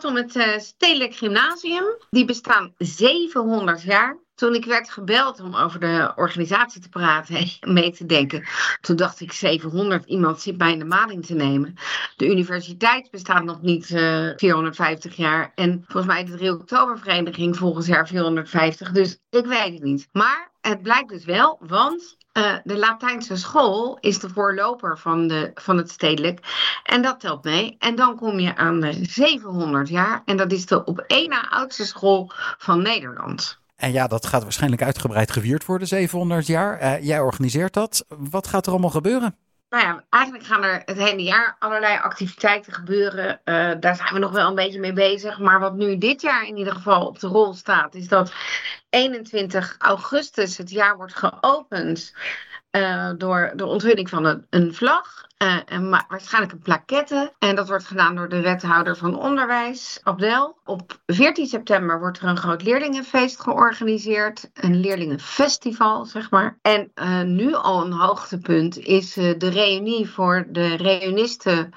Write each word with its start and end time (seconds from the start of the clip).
gaat 0.00 0.10
om 0.10 0.16
het 0.16 0.36
uh, 0.36 0.58
Stedelijk 0.58 1.14
Gymnasium. 1.14 1.84
Die 2.10 2.24
bestaan 2.24 2.74
700 2.76 3.82
jaar. 3.82 4.18
Toen 4.38 4.54
ik 4.54 4.64
werd 4.64 4.90
gebeld 4.90 5.40
om 5.40 5.54
over 5.54 5.80
de 5.80 6.12
organisatie 6.16 6.80
te 6.80 6.88
praten 6.88 7.36
en 7.36 7.48
mee 7.74 7.90
te 7.90 8.06
denken, 8.06 8.44
toen 8.80 8.96
dacht 8.96 9.20
ik 9.20 9.32
700, 9.32 10.04
iemand 10.04 10.40
zit 10.40 10.58
mij 10.58 10.72
in 10.72 10.78
de 10.78 10.84
maling 10.84 11.26
te 11.26 11.34
nemen. 11.34 11.74
De 12.16 12.26
universiteit 12.26 13.10
bestaat 13.10 13.44
nog 13.44 13.62
niet 13.62 13.90
uh, 13.90 14.30
450 14.36 15.16
jaar 15.16 15.52
en 15.54 15.84
volgens 15.88 16.14
mij 16.14 16.24
de 16.24 16.36
3 16.36 16.52
oktobervereniging 16.52 17.56
volgens 17.56 17.86
jaar 17.86 18.06
450, 18.06 18.92
dus 18.92 19.18
ik 19.30 19.46
weet 19.46 19.72
het 19.72 19.82
niet. 19.82 20.08
Maar 20.12 20.50
het 20.60 20.82
blijkt 20.82 21.08
dus 21.08 21.24
wel, 21.24 21.58
want 21.60 22.16
uh, 22.32 22.56
de 22.64 22.76
Latijnse 22.76 23.36
school 23.36 23.98
is 24.00 24.18
de 24.18 24.28
voorloper 24.28 24.98
van, 24.98 25.26
de, 25.28 25.50
van 25.54 25.76
het 25.76 25.90
stedelijk. 25.90 26.40
En 26.82 27.02
dat 27.02 27.20
telt 27.20 27.44
mee. 27.44 27.76
En 27.78 27.94
dan 27.94 28.16
kom 28.16 28.38
je 28.38 28.56
aan 28.56 28.80
de 28.80 28.98
700 29.02 29.88
jaar. 29.88 30.22
En 30.24 30.36
dat 30.36 30.52
is 30.52 30.66
de 30.66 30.84
op 30.84 30.98
één 30.98 31.28
na 31.28 31.48
oudste 31.48 31.86
school 31.86 32.30
van 32.58 32.82
Nederland. 32.82 33.57
En 33.78 33.92
ja, 33.92 34.06
dat 34.06 34.26
gaat 34.26 34.42
waarschijnlijk 34.42 34.82
uitgebreid 34.82 35.30
gevierd 35.30 35.64
worden, 35.64 35.88
700 35.88 36.46
jaar. 36.46 36.82
Uh, 36.82 37.04
jij 37.04 37.20
organiseert 37.20 37.72
dat. 37.72 38.04
Wat 38.08 38.46
gaat 38.46 38.66
er 38.66 38.72
allemaal 38.72 38.90
gebeuren? 38.90 39.36
Nou 39.68 39.84
ja, 39.84 40.04
eigenlijk 40.10 40.44
gaan 40.44 40.62
er 40.62 40.82
het 40.84 40.98
hele 40.98 41.22
jaar 41.22 41.56
allerlei 41.58 41.98
activiteiten 41.98 42.72
gebeuren. 42.72 43.40
Uh, 43.44 43.70
daar 43.80 43.96
zijn 43.96 44.12
we 44.12 44.18
nog 44.18 44.30
wel 44.30 44.48
een 44.48 44.54
beetje 44.54 44.80
mee 44.80 44.92
bezig. 44.92 45.38
Maar 45.38 45.60
wat 45.60 45.74
nu 45.74 45.98
dit 45.98 46.20
jaar 46.20 46.46
in 46.46 46.56
ieder 46.56 46.72
geval 46.72 47.06
op 47.06 47.18
de 47.18 47.26
rol 47.26 47.54
staat, 47.54 47.94
is 47.94 48.08
dat 48.08 48.32
21 48.90 49.74
augustus 49.78 50.56
het 50.56 50.70
jaar 50.70 50.96
wordt 50.96 51.14
geopend 51.14 52.14
uh, 52.78 53.10
door 53.16 53.52
de 53.56 53.66
onthulling 53.66 54.08
van 54.08 54.42
een, 54.50 54.74
vlag. 54.74 55.26
Uh, 55.42 55.56
en 55.64 55.90
waarschijnlijk 56.08 56.52
een 56.52 56.58
plaquette. 56.58 57.32
En 57.38 57.56
dat 57.56 57.68
wordt 57.68 57.84
gedaan 57.84 58.16
door 58.16 58.28
de 58.28 58.40
wethouder 58.40 58.96
van 58.96 59.18
onderwijs, 59.18 60.00
Abdel. 60.02 60.58
Op 60.64 61.00
14 61.06 61.46
september 61.46 61.98
wordt 61.98 62.18
er 62.18 62.28
een 62.28 62.36
groot 62.36 62.62
leerlingenfeest 62.62 63.40
georganiseerd. 63.40 64.50
Een 64.54 64.80
leerlingenfestival, 64.80 66.04
zeg 66.04 66.30
maar. 66.30 66.58
En 66.62 66.90
uh, 66.94 67.22
nu 67.22 67.54
al 67.54 67.84
een 67.84 67.92
hoogtepunt 67.92 68.78
is 68.78 69.12
de 69.14 69.48
reunie 69.50 70.10
voor 70.10 70.46
de 70.48 70.76
reunisten 70.76 71.70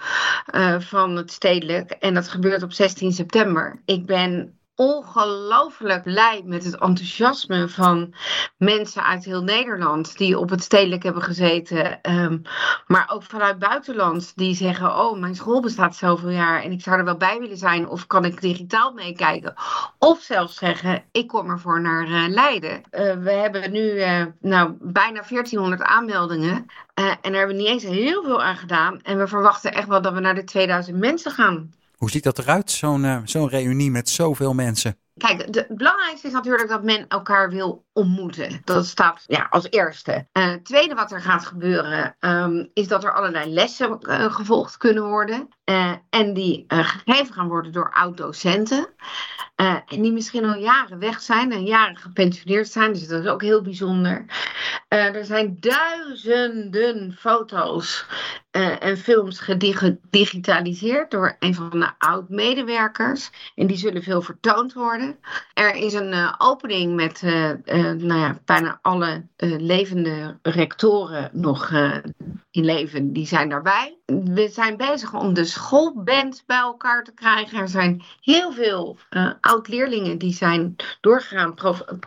van 0.80 1.16
het 1.16 1.32
stedelijk. 1.32 1.92
En 1.92 2.14
dat 2.14 2.28
gebeurt 2.28 2.64
op 2.64 2.74
16 2.74 3.12
september. 3.12 3.82
Ik 3.86 4.06
ben 4.06 4.60
ongelooflijk 4.82 6.04
blij 6.04 6.42
met 6.46 6.64
het 6.64 6.78
enthousiasme 6.78 7.70
van 7.70 8.14
mensen 8.58 9.04
uit 9.04 9.26
heel 9.26 9.44
Nederland 9.44 10.18
die 10.18 10.40
op 10.40 10.50
het 10.50 10.64
stedelijk 10.64 11.04
hebben 11.04 11.22
gezeten. 11.22 12.00
Um, 12.02 12.42
maar 12.88 13.09
ook 13.14 13.24
vanuit 13.24 13.59
buitenland 13.59 14.32
die 14.36 14.56
zeggen: 14.56 14.98
Oh, 14.98 15.20
mijn 15.20 15.36
school 15.36 15.62
bestaat 15.62 15.96
zoveel 15.96 16.30
jaar 16.30 16.64
en 16.64 16.72
ik 16.72 16.82
zou 16.82 16.98
er 16.98 17.06
wel 17.06 17.18
bij 17.18 17.40
willen 17.40 17.58
zijn. 17.58 17.88
Of 17.88 18.08
kan 18.08 18.26
ik 18.26 18.42
digitaal 18.42 18.94
meekijken? 18.94 19.54
Of 19.98 20.22
zelfs 20.22 20.56
zeggen: 20.56 21.04
Ik 21.12 21.28
kom 21.28 21.50
ervoor 21.50 21.82
naar 21.82 22.08
uh, 22.08 22.28
Leiden. 22.28 22.82
Uh, 22.92 23.14
we 23.14 23.32
hebben 23.32 23.72
nu 23.72 23.82
uh, 23.82 24.26
nou, 24.40 24.78
bijna 24.80 25.24
1400 25.30 25.82
aanmeldingen. 25.82 26.66
en 26.94 27.18
daar 27.22 27.34
hebben 27.34 27.56
we 27.56 27.62
niet 27.62 27.72
eens 27.72 27.84
heel 27.84 28.24
veel 28.24 28.44
aan 28.44 28.58
gedaan. 28.58 29.02
En 29.02 29.18
we 29.18 29.28
verwachten 29.28 29.74
echt 29.74 29.88
wel 29.88 30.02
dat 30.02 30.14
we 30.14 30.20
naar 30.20 30.36
de 30.36 30.44
2000 30.44 30.98
mensen 30.98 31.32
gaan. 31.32 31.72
Hoe 32.02 32.10
ziet 32.10 32.24
dat 32.24 32.40
eruit, 32.40 32.72
zo'n 32.72 33.04
uh, 33.04 33.18
zo'n 33.24 33.50
reunie 33.50 33.92
met 33.92 34.10
zoveel 34.10 34.54
mensen? 34.54 34.98
Kijk, 35.18 35.42
het 35.42 35.68
belangrijkste 35.68 36.28
is 36.28 36.34
natuurlijk 36.34 36.70
dat 36.70 36.84
men 36.84 37.08
elkaar 37.08 37.50
wil 37.50 37.86
ontmoeten. 37.94 38.61
Dat 38.66 38.86
staat 38.86 39.23
ja, 39.28 39.47
als 39.50 39.67
eerste. 39.70 40.28
Uh, 40.34 40.53
tweede 40.53 40.95
wat 40.95 41.11
er 41.11 41.22
gaat 41.22 41.45
gebeuren, 41.45 42.16
um, 42.20 42.70
is 42.73 42.88
dat 42.88 43.03
er 43.03 43.14
allerlei 43.14 43.53
lessen 43.53 43.97
uh, 44.02 44.34
gevolgd 44.34 44.78
kunnen 44.78 45.03
worden. 45.03 45.50
Uh, 45.66 45.94
en 46.09 46.34
die 46.34 46.66
gegeven 46.67 47.34
gaan 47.34 47.47
worden 47.47 47.72
door 47.72 47.92
oud-docenten. 47.94 48.88
en 49.56 50.02
die 50.02 50.12
misschien 50.12 50.45
al 50.45 50.59
jaren 50.59 51.00
weg 51.00 51.22
zijn 51.22 51.52
en 51.52 51.64
jaren 51.64 51.97
gepensioneerd 51.97 52.67
zijn. 52.67 52.94
Dus 52.94 53.08
dat 53.08 53.23
is 53.23 53.30
ook 53.30 53.42
heel 53.42 53.62
bijzonder. 53.62 54.25
er 54.88 55.25
zijn 55.25 55.58
duizenden 55.59 57.16
foto's 57.19 58.06
en 58.51 58.97
films 58.97 59.40
gedigitaliseerd 59.40 61.12
door 61.12 61.35
een 61.40 61.56
van 61.56 61.69
de 61.69 61.91
oud-medewerkers. 61.97 63.30
En 63.56 63.68
die 63.68 63.78
zullen 63.78 64.03
veel 64.03 64.22
vertoond 64.22 64.74
worden. 64.74 65.19
Er 65.53 65.75
is 65.75 65.94
een 65.94 66.35
opening 66.38 66.96
met 66.96 67.22
nou 67.81 68.19
ja, 68.19 68.40
bijna 68.46 68.80
alle 68.81 69.28
levende 69.38 70.38
rectoren 70.42 71.30
nog 71.34 71.72
in 72.52 72.66
leven. 72.66 73.14
Die 73.14 73.28
zijn 73.28 73.50
daarbij. 73.50 73.97
We 74.06 74.47
zijn 74.52 74.78
bezig 74.78 75.14
om 75.14 75.34
de 75.34 75.46
schoolband 75.46 76.44
bij 76.46 76.58
elkaar 76.58 77.03
te 77.03 77.14
krijgen. 77.14 77.59
Er 77.59 77.68
zijn 77.68 78.03
heel 78.22 78.52
veel 78.52 78.97
oud-leerlingen 79.42 80.18
die 80.18 80.34
zijn 80.34 80.75
doorgegaan 81.02 81.53